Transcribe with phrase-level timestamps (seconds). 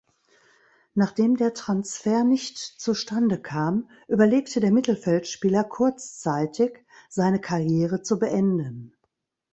[0.95, 8.95] Nachdem der Transfer nicht zustande kam, überlegte der Mittelfeldspieler kurzzeitig, seine Karriere zu beenden.